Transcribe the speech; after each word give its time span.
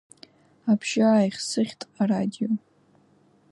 Абжьы 0.71 1.01
ааихсыӷьт 1.07 1.81
арадио. 2.01 2.51